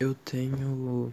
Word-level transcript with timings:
eu 0.00 0.14
tenho 0.14 1.12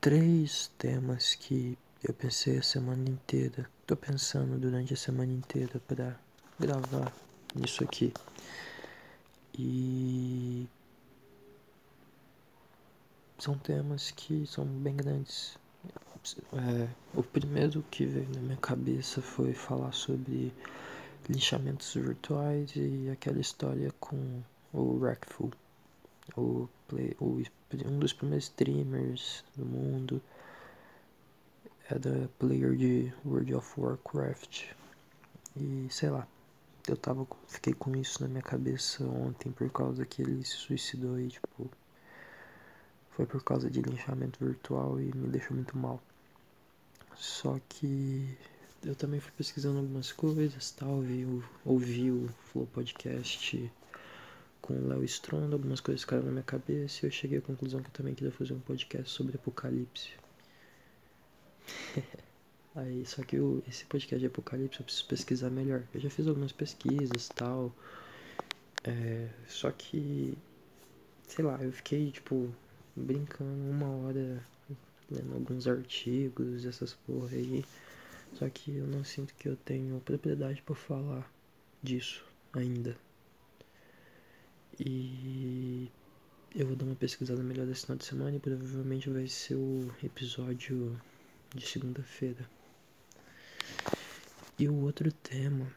três 0.00 0.68
temas 0.78 1.34
que 1.34 1.78
eu 2.02 2.12
pensei 2.12 2.58
a 2.58 2.62
semana 2.62 3.08
inteira. 3.08 3.68
Tô 3.86 3.96
pensando 3.96 4.58
durante 4.58 4.92
a 4.92 4.96
semana 4.96 5.32
inteira 5.32 5.80
para 5.86 6.18
gravar 6.58 7.12
isso 7.64 7.84
aqui. 7.84 8.12
E 9.56 10.66
são 13.38 13.56
temas 13.58 14.10
que 14.10 14.46
são 14.46 14.64
bem 14.64 14.96
grandes. 14.96 15.56
É, 16.52 16.88
o 17.14 17.22
primeiro 17.22 17.84
que 17.90 18.04
veio 18.04 18.28
na 18.34 18.40
minha 18.40 18.56
cabeça 18.56 19.22
foi 19.22 19.52
falar 19.52 19.92
sobre 19.92 20.52
linchamentos 21.28 21.94
virtuais 21.94 22.72
e 22.74 23.08
aquela 23.10 23.40
história 23.40 23.92
com 24.00 24.42
o 24.72 24.98
Rackful, 24.98 25.52
o, 26.36 26.68
play, 26.88 27.16
o 27.20 27.42
um 27.84 27.98
dos 27.98 28.12
primeiros 28.12 28.44
streamers 28.44 29.44
do 29.56 29.64
mundo, 29.64 30.22
é 31.90 31.98
da 31.98 32.28
player 32.38 32.74
de 32.76 33.12
World 33.24 33.54
of 33.54 33.80
Warcraft. 33.80 34.64
E 35.56 35.86
sei 35.90 36.10
lá, 36.10 36.26
eu 36.88 36.96
tava, 36.96 37.26
fiquei 37.48 37.74
com 37.74 37.94
isso 37.96 38.22
na 38.22 38.28
minha 38.28 38.42
cabeça 38.42 39.04
ontem 39.04 39.50
por 39.52 39.70
causa 39.70 40.04
que 40.04 40.22
ele 40.22 40.44
se 40.44 40.56
suicidou 40.56 41.18
e 41.18 41.28
tipo 41.28 41.70
foi 43.10 43.24
por 43.24 43.42
causa 43.42 43.70
de 43.70 43.80
linchamento 43.80 44.44
virtual 44.44 45.00
e 45.00 45.04
me 45.16 45.28
deixou 45.28 45.56
muito 45.56 45.76
mal. 45.76 46.02
Só 47.14 47.58
que 47.66 48.36
eu 48.84 48.94
também 48.94 49.20
fui 49.20 49.32
pesquisando 49.32 49.78
algumas 49.78 50.12
coisas, 50.12 50.70
tal, 50.72 51.02
eu 51.04 51.42
ouvi 51.64 52.10
o 52.10 52.28
Flow 52.44 52.66
Podcast 52.66 53.72
com 54.66 54.74
o 54.74 54.88
Léo 54.88 55.04
Stronda, 55.04 55.54
algumas 55.54 55.78
coisas 55.80 56.00
ficaram 56.00 56.24
na 56.24 56.32
minha 56.32 56.42
cabeça 56.42 57.06
e 57.06 57.08
eu 57.08 57.12
cheguei 57.12 57.38
à 57.38 57.40
conclusão 57.40 57.80
que 57.80 57.86
eu 57.86 57.92
também 57.92 58.14
queria 58.14 58.32
fazer 58.32 58.52
um 58.52 58.58
podcast 58.58 59.08
sobre 59.08 59.36
Apocalipse. 59.36 60.10
Aí, 62.74 63.06
só 63.06 63.22
que 63.22 63.38
o, 63.38 63.62
esse 63.68 63.86
podcast 63.86 64.18
de 64.18 64.26
Apocalipse 64.26 64.80
eu 64.80 64.84
preciso 64.84 65.06
pesquisar 65.06 65.50
melhor. 65.50 65.84
Eu 65.94 66.00
já 66.00 66.10
fiz 66.10 66.26
algumas 66.26 66.50
pesquisas 66.50 67.28
tal. 67.28 67.72
É, 68.82 69.28
só 69.46 69.70
que, 69.70 70.36
sei 71.28 71.44
lá, 71.44 71.62
eu 71.62 71.70
fiquei, 71.70 72.10
tipo, 72.10 72.52
brincando 72.96 73.70
uma 73.70 73.88
hora 73.88 74.44
lendo 75.08 75.32
alguns 75.32 75.68
artigos, 75.68 76.64
essas 76.66 76.92
porra 76.92 77.36
aí. 77.36 77.64
Só 78.34 78.48
que 78.50 78.76
eu 78.76 78.86
não 78.88 79.04
sinto 79.04 79.32
que 79.34 79.48
eu 79.48 79.56
tenho 79.56 80.00
propriedade 80.00 80.60
para 80.60 80.74
falar 80.74 81.32
disso 81.82 82.24
ainda. 82.52 83.05
E 84.78 85.90
eu 86.54 86.66
vou 86.66 86.76
dar 86.76 86.84
uma 86.84 86.94
pesquisada 86.94 87.42
melhor 87.42 87.66
desse 87.66 87.82
final 87.82 87.96
de 87.96 88.04
semana 88.04 88.36
e 88.36 88.40
provavelmente 88.40 89.08
vai 89.08 89.26
ser 89.26 89.54
o 89.54 89.90
episódio 90.02 91.00
de 91.54 91.66
segunda-feira. 91.66 92.48
E 94.58 94.68
o 94.68 94.74
outro 94.82 95.10
tema 95.12 95.70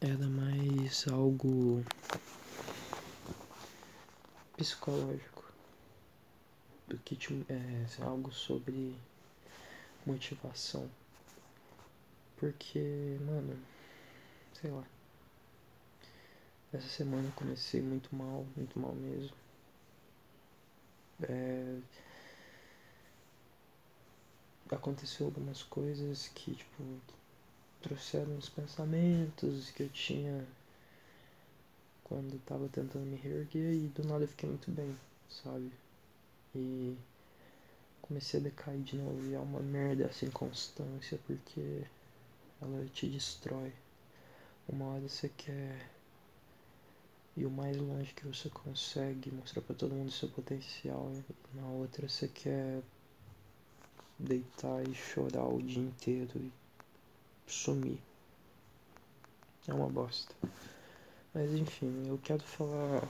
era 0.00 0.26
mais 0.28 1.06
algo 1.08 1.84
psicológico 4.56 5.52
do 6.86 6.98
que 6.98 7.18
é, 7.48 7.86
algo 8.02 8.32
sobre 8.32 8.96
motivação. 10.06 10.90
Porque, 12.36 13.18
mano, 13.26 13.58
sei 14.60 14.70
lá. 14.70 14.97
Essa 16.72 16.88
semana 16.88 17.30
comecei 17.34 17.80
muito 17.80 18.14
mal, 18.14 18.46
muito 18.56 18.78
mal 18.78 18.94
mesmo. 18.94 19.34
É... 21.22 21.78
Aconteceu 24.70 25.26
algumas 25.26 25.62
coisas 25.62 26.28
que, 26.28 26.54
tipo, 26.54 27.00
trouxeram 27.80 28.36
os 28.36 28.50
pensamentos 28.50 29.70
que 29.70 29.84
eu 29.84 29.88
tinha 29.88 30.46
quando 32.04 32.34
eu 32.34 32.40
tava 32.40 32.68
tentando 32.68 33.06
me 33.06 33.16
reerguer 33.16 33.72
e 33.72 33.88
do 33.88 34.04
nada 34.04 34.24
eu 34.24 34.28
fiquei 34.28 34.48
muito 34.48 34.70
bem, 34.70 34.94
sabe? 35.28 35.72
E 36.54 36.96
comecei 38.02 38.40
a 38.40 38.42
decair 38.42 38.80
de 38.82 38.96
novo 38.96 39.24
e 39.26 39.34
é 39.34 39.38
uma 39.38 39.60
merda 39.60 40.04
essa 40.04 40.26
inconstância 40.26 41.18
porque 41.26 41.84
ela 42.60 42.84
te 42.92 43.06
destrói. 43.06 43.72
Uma 44.68 44.86
hora 44.86 45.08
você 45.08 45.30
quer 45.30 45.97
e 47.38 47.46
o 47.46 47.50
mais 47.50 47.76
longe 47.76 48.12
que 48.14 48.26
você 48.26 48.50
consegue 48.50 49.30
mostrar 49.30 49.62
para 49.62 49.76
todo 49.76 49.94
mundo 49.94 50.10
seu 50.10 50.28
potencial. 50.28 51.12
Na 51.54 51.68
outra 51.68 52.08
você 52.08 52.26
quer 52.26 52.82
deitar 54.18 54.82
e 54.88 54.92
chorar 54.92 55.46
o 55.46 55.62
dia 55.62 55.80
inteiro 55.80 56.32
e 56.34 56.52
sumir. 57.46 58.00
É 59.68 59.72
uma 59.72 59.88
bosta. 59.88 60.34
Mas 61.32 61.52
enfim, 61.52 62.08
eu 62.08 62.18
quero 62.18 62.42
falar 62.42 63.06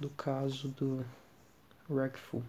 do 0.00 0.08
caso 0.08 0.68
do 0.68 1.04
Rackful. 1.94 2.42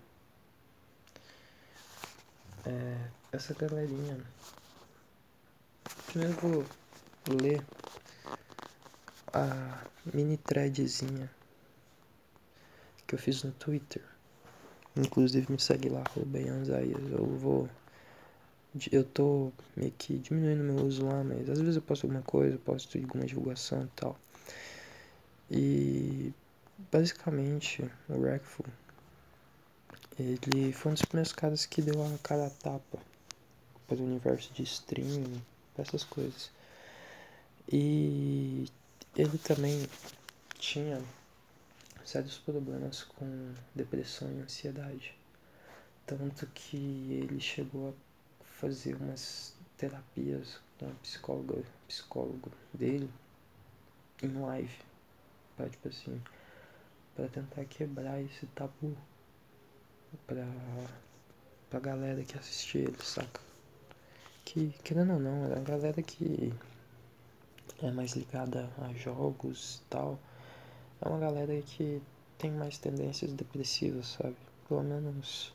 É, 2.66 3.10
essa 3.34 3.54
galerinha. 3.54 4.18
Primeiro 6.06 6.34
eu 6.36 6.40
vou 6.40 6.66
ler 7.42 7.62
a 9.38 9.84
mini 10.14 10.38
threadzinha 10.38 11.30
que 13.06 13.16
eu 13.16 13.20
fiz 13.20 13.44
no 13.44 13.52
Twitter. 13.52 14.04
Inclusive 14.96 15.52
me 15.52 15.60
segue 15.60 15.90
lá, 15.90 16.04
Anzaias. 16.50 17.12
Eu 17.12 17.26
vou. 17.26 17.70
Eu 18.92 19.04
tô 19.04 19.52
meio 19.76 19.92
que 19.98 20.18
diminuindo 20.18 20.64
meu 20.64 20.86
uso 20.86 21.06
lá, 21.06 21.24
mas 21.24 21.50
às 21.50 21.60
vezes 21.60 21.78
eu 21.78 21.82
posto 21.82 22.06
alguma 22.06 22.22
coisa, 22.22 22.58
posto 22.60 22.98
alguma 22.98 23.26
divulgação 23.26 23.84
e 23.84 23.90
tal. 23.96 24.20
E 25.50 26.34
basicamente 26.92 27.90
o 28.10 28.22
Rackful 28.22 28.66
ele 30.20 30.74
foi 30.74 30.92
um 30.92 30.96
dos 30.96 31.06
primeiros 31.06 31.32
caras 31.32 31.66
que 31.66 31.82
deu 31.82 32.04
a 32.04 32.18
cara 32.24 32.48
a 32.48 32.50
tapa 32.50 32.98
para 33.88 33.98
o 33.98 34.04
universo 34.04 34.52
de 34.52 34.64
streaming, 34.64 35.42
essas 35.78 36.04
coisas. 36.04 36.50
E 37.72 38.66
ele 39.18 39.38
também 39.40 39.90
tinha 40.60 41.02
sérios 42.06 42.38
problemas 42.38 43.04
com 43.04 43.52
depressão 43.74 44.32
e 44.32 44.42
ansiedade. 44.42 45.18
Tanto 46.06 46.46
que 46.54 46.78
ele 47.24 47.40
chegou 47.40 47.90
a 47.90 48.44
fazer 48.44 48.96
umas 48.96 49.56
terapias 49.76 50.60
com 50.78 50.86
a 50.86 50.92
psicóloga, 51.02 51.64
psicólogo 51.88 52.52
dele 52.72 53.10
em 54.22 54.40
live. 54.40 54.78
Pra, 55.56 55.68
tipo 55.68 55.88
assim, 55.88 56.22
pra 57.16 57.28
tentar 57.28 57.66
quebrar 57.66 58.22
esse 58.22 58.46
tabu 58.48 58.96
pra, 60.28 60.46
pra 61.72 61.80
galera 61.80 62.24
que 62.24 62.38
assistia 62.38 62.82
ele, 62.82 63.02
saca? 63.02 63.42
Que, 64.46 64.70
querendo 64.84 65.14
ou 65.14 65.20
não, 65.20 65.46
era 65.46 65.58
a 65.58 65.64
galera 65.64 66.04
que 66.04 66.54
é 67.82 67.92
mais 67.92 68.14
ligada 68.14 68.70
a 68.80 68.94
jogos 68.94 69.78
e 69.78 69.90
tal, 69.90 70.20
é 71.02 71.08
uma 71.08 71.20
galera 71.20 71.62
que 71.62 72.02
tem 72.38 72.52
mais 72.52 72.78
tendências 72.78 73.34
depressivas, 73.34 74.18
sabe? 74.20 74.36
Pelo 74.68 74.84
menos 74.84 75.54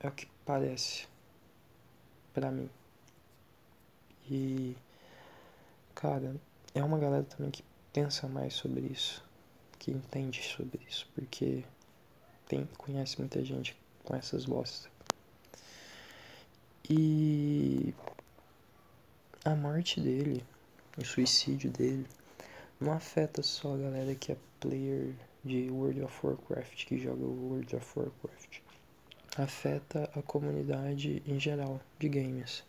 é 0.00 0.08
o 0.08 0.12
que 0.12 0.26
parece 0.44 1.06
pra 2.32 2.50
mim. 2.50 2.70
E, 4.30 4.76
cara, 5.94 6.36
é 6.74 6.82
uma 6.82 6.98
galera 6.98 7.24
também 7.24 7.50
que 7.50 7.64
pensa 7.92 8.28
mais 8.28 8.54
sobre 8.54 8.80
isso, 8.80 9.24
que 9.78 9.90
entende 9.90 10.42
sobre 10.42 10.80
isso, 10.88 11.08
porque 11.14 11.64
tem, 12.46 12.66
conhece 12.76 13.18
muita 13.18 13.44
gente 13.44 13.76
com 14.04 14.14
essas 14.14 14.44
bostas. 14.46 14.90
E 16.88 17.94
a 19.44 19.54
morte 19.54 20.00
dele 20.00 20.44
o 20.96 21.04
suicídio 21.04 21.70
dele 21.70 22.06
não 22.80 22.92
afeta 22.92 23.42
só 23.42 23.74
a 23.74 23.78
galera 23.78 24.14
que 24.14 24.32
é 24.32 24.36
player 24.60 25.14
de 25.44 25.70
World 25.70 26.02
of 26.02 26.26
Warcraft, 26.26 26.86
que 26.86 26.98
joga 26.98 27.24
World 27.24 27.76
of 27.76 27.98
Warcraft. 27.98 28.60
Afeta 29.36 30.10
a 30.14 30.22
comunidade 30.22 31.22
em 31.26 31.38
geral 31.38 31.80
de 31.98 32.08
games. 32.08 32.64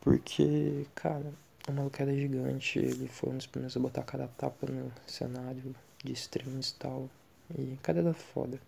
Porque, 0.00 0.86
cara, 0.94 1.32
o 1.68 1.72
maluco 1.72 2.00
era 2.00 2.14
gigante, 2.14 2.78
ele 2.78 3.08
foi 3.08 3.30
um 3.30 3.36
dos 3.36 3.46
primeiros 3.46 3.76
a 3.76 3.80
botar 3.80 4.02
a 4.02 4.04
cara 4.04 4.24
a 4.24 4.28
tapa 4.28 4.66
no 4.70 4.92
cenário 5.06 5.74
de 6.02 6.12
streams 6.12 6.70
e 6.70 6.74
tal. 6.78 7.10
E 7.58 7.74
o 7.74 7.78
cara 7.82 8.14
foda. 8.14 8.60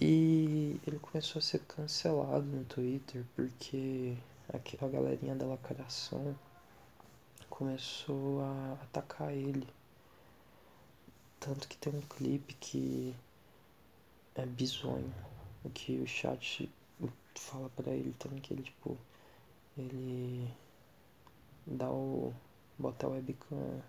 E 0.00 0.80
ele 0.86 0.98
começou 0.98 1.40
a 1.40 1.42
ser 1.42 1.60
cancelado 1.60 2.44
no 2.44 2.64
Twitter 2.64 3.24
porque 3.34 4.16
a 4.48 4.88
galerinha 4.88 5.34
da 5.34 5.46
lacração 5.46 6.36
começou 7.56 8.42
a 8.42 8.74
atacar 8.82 9.32
ele. 9.32 9.66
Tanto 11.40 11.66
que 11.66 11.76
tem 11.78 11.94
um 11.94 12.02
clipe 12.02 12.52
que 12.54 13.16
é 14.34 14.44
bizonho. 14.44 15.12
O 15.64 15.70
que 15.70 15.98
o 15.98 16.06
chat 16.06 16.70
fala 17.34 17.70
pra 17.70 17.92
ele 17.92 18.14
também 18.18 18.40
que 18.40 18.52
ele 18.52 18.62
tipo. 18.62 18.96
Ele 19.76 20.50
dá 21.66 21.90
o. 21.90 22.32
bota 22.78 23.06
a 23.06 23.10
webcam 23.10 23.82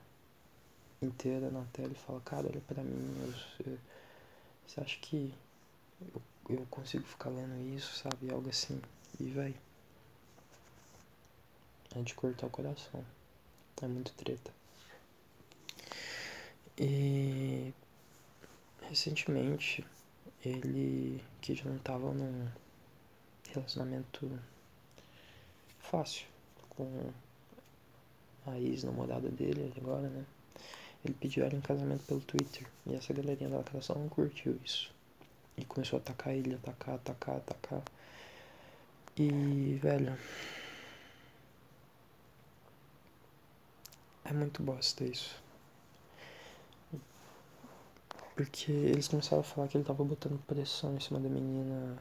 inteira 1.02 1.52
na 1.52 1.64
tela 1.74 1.92
e 1.92 1.96
fala, 1.96 2.22
cara, 2.22 2.48
olha 2.48 2.62
pra 2.62 2.82
mim, 2.84 3.34
eu, 3.66 3.78
você 4.66 4.82
acha 4.82 4.98
que 5.00 5.34
eu, 6.14 6.22
eu 6.50 6.66
consigo 6.70 7.04
ficar 7.04 7.30
lendo 7.30 7.76
isso, 7.76 7.94
sabe? 7.96 8.32
Algo 8.32 8.50
assim. 8.50 8.82
E 9.20 9.26
vai. 9.30 9.56
É 11.96 12.02
de 12.02 12.14
cortar 12.14 12.48
o 12.48 12.50
coração. 12.50 13.17
É 13.82 13.88
muito 13.88 14.12
treta. 14.14 14.52
E 16.80 17.74
recentemente 18.90 19.86
ele 20.44 21.24
que 21.42 21.56
já 21.56 21.66
não 21.66 21.78
tava 21.80 22.12
num 22.14 22.48
relacionamento 23.50 24.30
fácil 25.80 26.26
com 26.70 27.12
a 28.46 28.58
ex-namorada 28.60 29.30
dele 29.30 29.74
agora, 29.78 30.08
né? 30.10 30.26
Ele 31.04 31.14
pediu 31.14 31.46
ela 31.46 31.56
em 31.56 31.62
casamento 31.62 32.04
pelo 32.06 32.22
Twitter. 32.22 32.68
E 32.86 32.96
essa 32.96 33.14
galerinha 33.14 33.50
da 33.50 33.58
lacração 33.58 33.96
não 33.98 34.10
curtiu 34.10 34.60
isso. 34.64 34.92
E 35.58 35.66
começou 35.66 35.98
a 35.98 36.02
atacar 36.02 36.34
ele, 36.34 36.56
atacar, 36.56 36.96
atacar, 36.96 37.38
atacar. 37.38 37.82
E, 39.16 39.80
velho. 39.82 40.18
É 44.30 44.34
muito 44.34 44.62
bosta 44.62 45.06
isso. 45.06 45.42
Porque 48.36 48.72
eles 48.72 49.08
começaram 49.08 49.40
a 49.40 49.44
falar 49.44 49.70
que 49.70 49.78
ele 49.78 49.86
tava 49.86 50.04
botando 50.04 50.38
pressão 50.46 50.94
em 50.96 51.00
cima 51.00 51.18
da 51.18 51.30
menina 51.30 51.98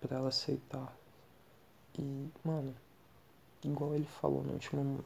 pra 0.00 0.16
ela 0.16 0.28
aceitar. 0.28 0.92
E, 1.96 2.28
mano, 2.42 2.74
igual 3.62 3.94
ele 3.94 4.06
falou 4.06 4.42
no 4.42 4.54
último, 4.54 5.04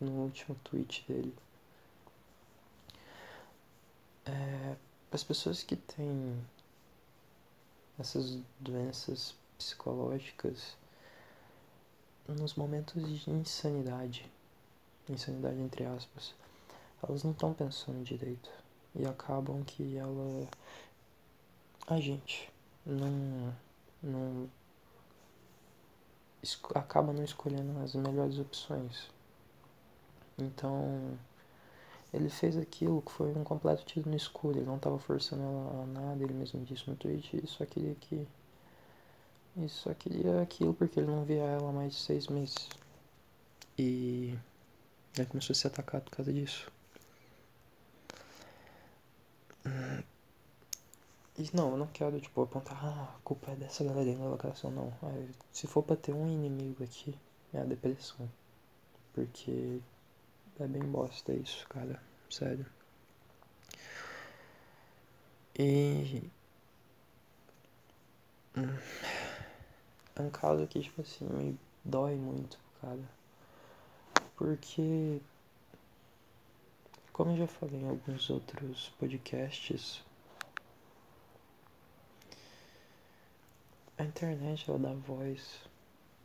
no 0.00 0.10
último 0.22 0.56
tweet 0.64 1.04
dele. 1.06 1.34
É, 4.24 4.76
as 5.12 5.22
pessoas 5.22 5.62
que 5.62 5.76
têm 5.76 6.42
essas 7.98 8.38
doenças 8.58 9.34
psicológicas 9.58 10.74
nos 12.26 12.54
momentos 12.54 13.22
de 13.24 13.30
insanidade, 13.30 14.30
insanidade 15.12 15.58
entre 15.60 15.84
aspas, 15.84 16.34
elas 17.02 17.22
não 17.22 17.32
estão 17.32 17.52
pensando 17.52 18.02
direito 18.02 18.50
e 18.94 19.06
acabam 19.06 19.62
que 19.64 19.96
ela 19.96 20.48
a 21.86 21.98
gente 22.00 22.50
não 22.84 23.54
não 24.02 24.48
acaba 26.74 27.12
não 27.12 27.24
escolhendo 27.24 27.78
as 27.80 27.94
melhores 27.94 28.38
opções. 28.38 29.10
Então, 30.38 31.18
ele 32.12 32.28
fez 32.30 32.56
aquilo 32.56 33.02
que 33.02 33.12
foi 33.12 33.32
um 33.34 33.44
completo 33.44 33.84
tiro 33.84 34.08
no 34.08 34.16
escuro. 34.16 34.58
Ele 34.58 34.66
não 34.66 34.76
estava 34.76 34.98
forçando 34.98 35.42
ela 35.42 35.82
a 35.82 35.86
nada, 35.86 36.22
ele 36.22 36.32
mesmo 36.32 36.64
disse 36.64 36.88
no 36.88 36.96
tweet. 36.96 37.36
Ele 37.36 37.46
só 37.46 37.64
queria 37.66 37.94
que. 37.94 38.26
Ele 39.56 39.68
só 39.68 39.92
queria 39.92 40.40
aquilo 40.40 40.72
porque 40.72 41.00
ele 41.00 41.08
não 41.10 41.24
via 41.24 41.42
ela 41.42 41.70
há 41.70 41.72
mais 41.72 41.92
de 41.94 41.98
seis 41.98 42.28
meses. 42.28 42.68
E. 43.76 44.38
Ele 45.22 45.28
começou 45.28 45.52
a 45.52 45.56
se 45.56 45.66
atacar 45.66 46.00
por 46.00 46.10
causa 46.10 46.32
disso. 46.32 46.70
E 51.38 51.48
não, 51.54 51.70
eu 51.70 51.76
não 51.76 51.86
quero, 51.86 52.20
tipo, 52.20 52.42
apontar, 52.42 52.76
ah, 52.84 53.14
a 53.16 53.20
culpa 53.22 53.52
é 53.52 53.54
dessa 53.54 53.84
galera 53.84 54.12
da 54.16 54.24
locação, 54.24 54.72
não. 54.72 54.92
se 55.52 55.68
for 55.68 55.84
pra 55.84 55.94
ter 55.94 56.12
um 56.12 56.26
inimigo 56.26 56.82
aqui, 56.82 57.14
é 57.54 57.60
a 57.60 57.64
depressão. 57.64 58.28
Porque 59.12 59.80
é 60.58 60.66
bem 60.66 60.82
bosta 60.82 61.32
isso, 61.32 61.66
cara. 61.68 62.02
Sério. 62.28 62.66
E. 65.56 66.28
Hum, 68.56 68.78
é 70.16 70.22
um 70.22 70.30
caso 70.30 70.66
que, 70.66 70.80
tipo 70.80 71.02
assim, 71.02 71.24
me 71.24 71.58
dói 71.84 72.16
muito, 72.16 72.58
cara. 72.80 73.17
Porque. 74.38 75.20
Como 77.12 77.32
eu 77.32 77.38
já 77.38 77.46
falei 77.48 77.80
em 77.80 77.88
alguns 77.88 78.30
outros 78.30 78.90
podcasts, 78.90 80.04
a 83.98 84.04
internet 84.04 84.70
ela 84.70 84.78
dá 84.78 84.92
voz 84.92 85.58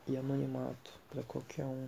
e 0.06 0.16
anonimato 0.16 0.94
para 1.10 1.24
qualquer 1.24 1.66
um 1.66 1.88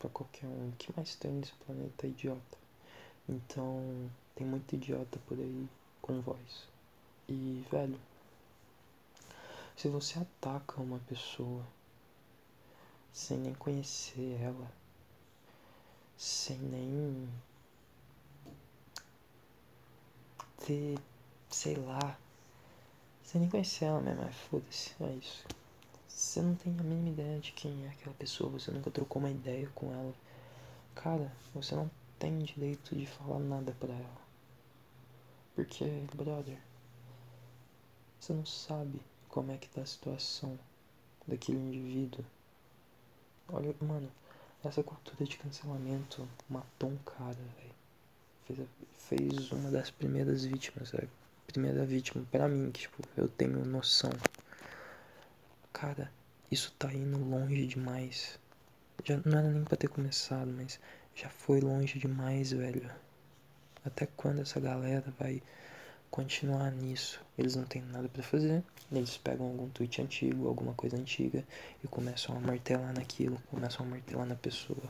para 0.00 0.10
qualquer 0.10 0.48
um. 0.48 0.70
O 0.70 0.72
que 0.72 0.92
mais 0.96 1.14
tem 1.14 1.30
nesse 1.30 1.52
planeta 1.64 2.08
é 2.08 2.10
idiota. 2.10 2.58
Então, 3.28 4.10
tem 4.34 4.44
muito 4.44 4.74
idiota 4.74 5.20
por 5.28 5.38
aí 5.38 5.68
com 6.00 6.20
voz. 6.20 6.66
E, 7.28 7.64
velho, 7.70 8.00
se 9.76 9.86
você 9.86 10.18
ataca 10.18 10.82
uma 10.82 10.98
pessoa 11.08 11.64
sem 13.12 13.38
nem 13.38 13.54
conhecer 13.54 14.40
ela, 14.40 14.72
sem 16.16 16.58
nem 16.58 17.28
ter, 20.64 20.98
sei 21.50 21.76
lá, 21.76 22.18
sem 23.22 23.40
nem 23.40 23.50
conhecer 23.50 23.86
ela 23.86 24.00
mesmo, 24.00 24.22
é 24.22 24.32
foda-se, 24.32 24.94
é 25.00 25.12
isso. 25.14 25.44
Você 26.08 26.40
não 26.40 26.54
tem 26.54 26.72
a 26.78 26.82
mínima 26.82 27.08
ideia 27.10 27.40
de 27.40 27.52
quem 27.52 27.84
é 27.86 27.88
aquela 27.88 28.14
pessoa, 28.14 28.50
você 28.50 28.70
nunca 28.70 28.90
trocou 28.90 29.20
uma 29.20 29.30
ideia 29.30 29.68
com 29.74 29.92
ela. 29.92 30.14
Cara, 30.94 31.32
você 31.54 31.74
não 31.74 31.90
tem 32.18 32.38
direito 32.38 32.94
de 32.94 33.06
falar 33.06 33.38
nada 33.38 33.74
pra 33.80 33.92
ela. 33.92 34.22
Porque, 35.54 35.84
brother, 36.14 36.58
você 38.20 38.32
não 38.32 38.46
sabe 38.46 39.00
como 39.28 39.50
é 39.50 39.56
que 39.56 39.68
tá 39.68 39.80
a 39.82 39.86
situação 39.86 40.58
daquele 41.26 41.58
indivíduo. 41.58 42.24
Olha, 43.48 43.74
mano, 43.80 44.10
essa 44.64 44.82
cultura 44.82 45.24
de 45.24 45.36
cancelamento 45.36 46.28
matou 46.48 46.90
um 46.90 46.96
cara, 46.98 47.36
velho. 47.58 47.74
Fez, 48.46 48.68
fez 48.96 49.52
uma 49.52 49.70
das 49.70 49.90
primeiras 49.90 50.44
vítimas, 50.44 50.90
velho. 50.90 51.10
Primeira 51.46 51.84
vítima, 51.84 52.24
pra 52.30 52.48
mim, 52.48 52.70
que, 52.70 52.82
tipo, 52.82 53.02
eu 53.16 53.28
tenho 53.28 53.64
noção 53.64 54.10
cara, 55.82 56.12
isso 56.48 56.72
tá 56.78 56.92
indo 56.92 57.18
longe 57.18 57.66
demais. 57.66 58.38
Já 59.02 59.20
não 59.24 59.36
era 59.36 59.50
nem 59.50 59.64
pra 59.64 59.76
ter 59.76 59.88
começado, 59.88 60.48
mas 60.48 60.78
já 61.12 61.28
foi 61.28 61.60
longe 61.60 61.98
demais, 61.98 62.52
velho. 62.52 62.88
Até 63.84 64.06
quando 64.06 64.42
essa 64.42 64.60
galera 64.60 65.12
vai 65.18 65.42
continuar 66.12 66.70
nisso? 66.70 67.18
Eles 67.38 67.56
não 67.56 67.64
têm 67.64 67.80
nada 67.80 68.06
para 68.06 68.22
fazer. 68.22 68.62
Eles 68.92 69.16
pegam 69.16 69.46
algum 69.46 69.68
tweet 69.70 70.02
antigo, 70.02 70.46
alguma 70.46 70.74
coisa 70.74 70.96
antiga 70.96 71.42
e 71.82 71.88
começam 71.88 72.36
a 72.36 72.40
martelar 72.40 72.92
naquilo, 72.92 73.40
começam 73.50 73.86
a 73.86 73.88
martelar 73.88 74.26
na 74.26 74.34
pessoa, 74.34 74.82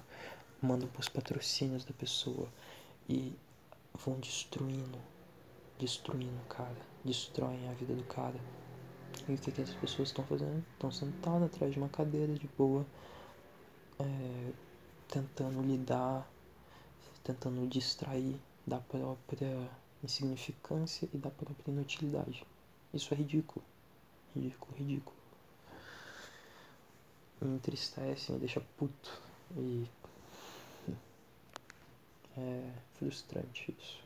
mandam 0.61 0.88
pros 0.88 1.09
patrocínios 1.09 1.85
da 1.85 1.93
pessoa 1.93 2.49
e 3.09 3.33
vão 3.95 4.19
destruindo, 4.19 4.99
destruindo 5.79 6.37
o 6.45 6.49
cara, 6.49 6.76
destroem 7.05 7.69
a 7.69 7.73
vida 7.75 7.95
do 7.95 8.05
cara. 8.05 8.41
E 9.29 9.35
o 9.35 9.38
que, 9.38 9.52
que 9.52 9.62
as 9.62 9.73
pessoas 9.75 10.09
estão 10.09 10.25
fazendo? 10.25 10.64
Estão 10.73 10.91
sentadas 10.91 11.45
atrás 11.45 11.73
de 11.73 11.79
uma 11.79 11.88
cadeira 11.88 12.35
de 12.35 12.49
boa, 12.59 12.85
é, 14.00 14.50
tentando 15.07 15.62
lidar, 15.62 16.29
tentando 17.23 17.64
distrair 17.69 18.35
da 18.67 18.79
própria 18.79 19.71
insignificância 20.02 21.09
e 21.12 21.18
da 21.18 21.30
própria 21.30 21.71
inutilidade. 21.71 22.44
Isso 22.92 23.12
é 23.14 23.16
ridículo. 23.16 23.64
Ridículo, 24.35 24.76
ridículo. 24.76 25.16
Me 27.40 27.54
entristece, 27.56 28.32
me 28.32 28.38
deixa 28.38 28.61
puto. 28.76 29.21
E. 29.56 29.87
É 32.37 32.73
frustrante 32.94 33.76
isso. 33.78 34.02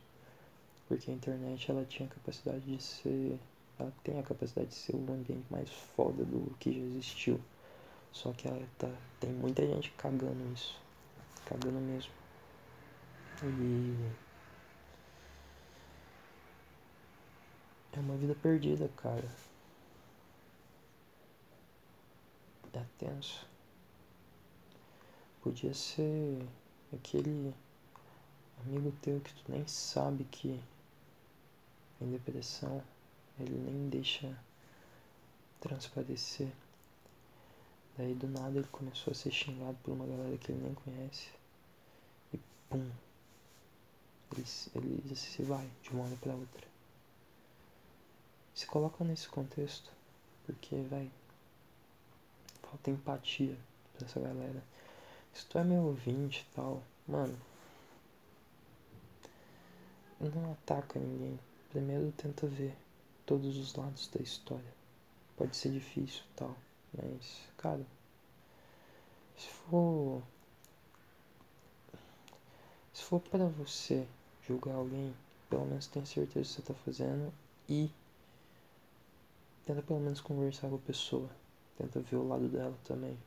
Porque 0.87 1.09
a 1.09 1.13
internet 1.13 1.71
ela 1.71 1.85
tinha 1.85 2.07
a 2.07 2.11
capacidade 2.11 2.61
de 2.61 2.81
ser 2.81 3.39
ela 3.79 3.93
tem 4.03 4.19
a 4.19 4.23
capacidade 4.23 4.69
de 4.69 4.75
ser 4.75 4.95
o 4.95 5.13
ambiente 5.13 5.45
mais 5.51 5.69
foda 5.69 6.23
do 6.23 6.53
que 6.59 6.73
já 6.73 6.79
existiu. 6.79 7.39
Só 8.11 8.31
que 8.33 8.47
ela 8.47 8.65
tá, 8.77 8.89
tem 9.19 9.31
muita 9.31 9.65
gente 9.65 9.91
cagando 9.91 10.51
isso. 10.53 10.79
Cagando 11.45 11.79
mesmo. 11.79 12.11
E. 13.43 14.26
É 17.97 17.99
uma 17.99 18.15
vida 18.15 18.35
perdida, 18.35 18.87
cara. 18.95 19.27
É 22.71 22.85
tenso. 22.99 23.43
Podia 25.41 25.73
ser 25.73 26.47
aquele. 26.93 27.55
amigo 28.63 28.93
teu 29.01 29.19
que 29.19 29.33
tu 29.33 29.51
nem 29.51 29.65
sabe 29.65 30.25
que 30.25 30.61
em 31.99 32.11
depressão, 32.11 32.83
ele 33.39 33.57
nem 33.57 33.89
deixa 33.89 34.37
transparecer. 35.59 36.51
Daí 37.97 38.13
do 38.13 38.27
nada 38.27 38.59
ele 38.59 38.67
começou 38.67 39.09
a 39.09 39.15
ser 39.15 39.31
xingado 39.31 39.75
por 39.83 39.93
uma 39.93 40.05
galera 40.05 40.37
que 40.37 40.51
ele 40.51 40.61
nem 40.61 40.75
conhece. 40.75 41.29
E 42.31 42.39
pum. 42.69 42.91
Ele, 44.75 45.01
ele 45.03 45.15
se 45.15 45.41
vai 45.41 45.67
de 45.81 45.89
uma 45.89 46.03
hora 46.03 46.15
pra 46.17 46.35
outra. 46.35 46.76
Se 48.57 48.65
coloca 48.65 49.03
nesse 49.03 49.29
contexto. 49.29 49.91
Porque, 50.43 50.75
vai 50.89 51.11
falta 52.63 52.89
empatia 52.89 53.55
pra 53.93 54.07
essa 54.07 54.19
galera. 54.19 54.63
Se 55.31 55.45
tu 55.45 55.59
é 55.59 55.63
meu 55.63 55.83
ouvinte 55.83 56.41
e 56.41 56.55
tal, 56.55 56.81
mano. 57.07 57.39
Não 60.19 60.53
ataca 60.53 60.99
ninguém. 60.99 61.39
Primeiro 61.69 62.11
tenta 62.13 62.47
ver 62.47 62.75
todos 63.27 63.57
os 63.57 63.75
lados 63.75 64.07
da 64.07 64.23
história. 64.23 64.73
Pode 65.37 65.55
ser 65.55 65.71
difícil 65.71 66.23
tal. 66.35 66.57
Mas, 66.91 67.43
cara, 67.57 67.85
se 69.37 69.49
for. 69.49 70.23
Se 72.91 73.03
for 73.03 73.19
para 73.19 73.45
você 73.45 74.07
julgar 74.47 74.73
alguém, 74.73 75.15
pelo 75.47 75.67
menos 75.67 75.85
tenha 75.85 76.07
certeza 76.07 76.49
que 76.49 76.55
você 76.55 76.61
tá 76.63 76.73
fazendo 76.73 77.31
e 77.69 77.91
tenta 79.67 79.81
pelo 79.81 79.99
menos 79.99 80.21
conversar 80.21 80.69
com 80.69 80.75
a 80.75 80.79
pessoa. 80.79 81.29
Tenta 81.77 81.99
ver 81.99 82.15
o 82.15 82.25
lado 82.25 82.47
dela 82.47 82.73
também. 82.85 83.17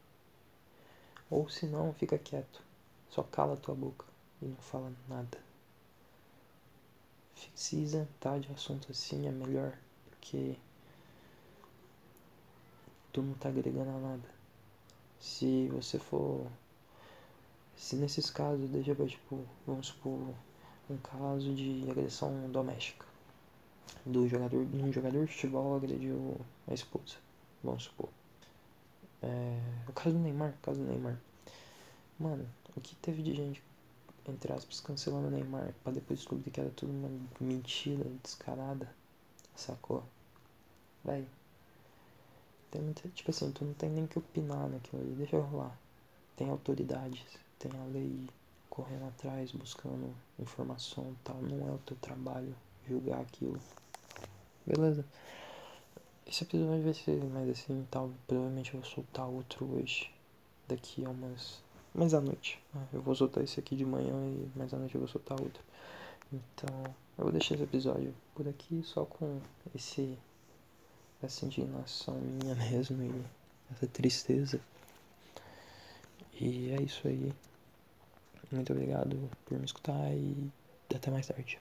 Ou 1.28 1.50
se 1.50 1.66
não, 1.66 1.92
fica 1.92 2.18
quieto. 2.18 2.62
Só 3.10 3.22
cala 3.22 3.54
a 3.54 3.56
tua 3.58 3.74
boca 3.74 4.06
e 4.40 4.46
não 4.46 4.56
fala 4.56 4.90
nada. 5.06 5.38
Se 7.54 7.76
isentar 7.76 8.40
de 8.40 8.50
assunto 8.52 8.90
assim 8.90 9.28
é 9.28 9.30
melhor, 9.30 9.76
porque 10.08 10.56
tu 13.12 13.20
não 13.20 13.34
tá 13.34 13.50
agregando 13.50 13.90
a 13.90 13.98
nada. 13.98 14.28
Se 15.20 15.68
você 15.68 15.98
for. 15.98 16.46
Se 17.76 17.96
nesses 17.96 18.30
casos, 18.30 18.68
deixa 18.70 18.94
tipo, 19.06 19.44
vamos 19.66 19.88
supor, 19.88 20.34
um 20.88 20.96
caso 20.98 21.54
de 21.54 21.86
agressão 21.90 22.50
doméstica. 22.50 23.09
Do 24.06 24.26
jogador, 24.28 24.66
um 24.74 24.92
jogador 24.92 25.26
de 25.26 25.32
futebol 25.32 25.76
agrediu 25.76 26.40
a 26.66 26.74
esposa, 26.74 27.16
vamos 27.62 27.84
supor. 27.84 28.08
É, 29.22 29.60
o 29.88 29.92
caso 29.92 30.12
do 30.16 30.22
Neymar, 30.22 30.50
o 30.50 30.62
caso 30.62 30.80
do 30.80 30.86
Neymar. 30.86 31.18
Mano, 32.18 32.46
o 32.76 32.80
que 32.80 32.96
teve 32.96 33.22
de 33.22 33.34
gente, 33.34 33.62
entre 34.26 34.52
aspas, 34.52 34.80
cancelando 34.80 35.28
o 35.28 35.30
Neymar 35.30 35.74
pra 35.82 35.92
depois 35.92 36.18
descobrir 36.18 36.50
que 36.50 36.60
era 36.60 36.70
tudo 36.70 36.92
uma 36.92 37.10
mentira 37.40 38.04
descarada, 38.22 38.88
sacou? 39.54 40.02
Vai, 41.04 41.26
tem 42.70 42.80
muita, 42.80 43.08
tipo 43.08 43.30
assim, 43.30 43.50
tu 43.50 43.64
não 43.64 43.74
tem 43.74 43.90
nem 43.90 44.06
que 44.06 44.18
opinar 44.18 44.68
naquilo 44.68 45.02
ali, 45.02 45.12
deixa 45.14 45.40
rolar. 45.40 45.76
Tem 46.36 46.48
autoridades, 46.48 47.20
tem 47.58 47.70
a 47.72 47.84
lei 47.86 48.28
correndo 48.68 49.08
atrás, 49.08 49.50
buscando 49.50 50.14
informação 50.38 51.16
tal. 51.24 51.36
Não 51.42 51.68
é 51.68 51.72
o 51.72 51.78
teu 51.78 51.96
trabalho 51.96 52.54
julgar 52.86 53.20
aquilo. 53.20 53.58
Beleza? 54.66 55.04
Esse 56.26 56.44
episódio 56.44 56.84
vai 56.84 56.94
ser 56.94 57.24
mais 57.24 57.48
assim 57.48 57.86
tal. 57.90 58.10
Provavelmente 58.26 58.74
eu 58.74 58.80
vou 58.80 58.88
soltar 58.88 59.26
outro 59.26 59.66
hoje. 59.74 60.10
Daqui 60.68 61.04
a 61.04 61.10
umas. 61.10 61.62
Mais 61.94 62.14
à 62.14 62.20
noite. 62.20 62.62
Né? 62.72 62.86
Eu 62.92 63.02
vou 63.02 63.14
soltar 63.14 63.42
esse 63.42 63.58
aqui 63.58 63.74
de 63.74 63.84
manhã 63.84 64.14
e 64.14 64.48
mais 64.56 64.72
à 64.72 64.78
noite 64.78 64.94
eu 64.94 65.00
vou 65.00 65.08
soltar 65.08 65.40
outro. 65.40 65.62
Então, 66.32 66.84
eu 67.18 67.24
vou 67.24 67.32
deixar 67.32 67.54
esse 67.54 67.64
episódio 67.64 68.14
por 68.34 68.46
aqui 68.46 68.82
só 68.84 69.04
com 69.04 69.40
esse 69.74 70.16
essa 71.22 71.44
indignação 71.44 72.14
minha 72.14 72.54
mesmo 72.70 73.02
e 73.02 73.24
essa 73.72 73.86
tristeza. 73.86 74.60
E 76.40 76.70
é 76.70 76.82
isso 76.82 77.06
aí. 77.06 77.32
Muito 78.50 78.72
obrigado 78.72 79.30
por 79.44 79.58
me 79.58 79.64
escutar 79.64 80.12
e 80.12 80.50
até 80.94 81.10
mais 81.10 81.26
tarde. 81.26 81.60